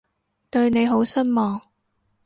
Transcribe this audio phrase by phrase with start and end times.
[0.49, 1.61] 對你好失望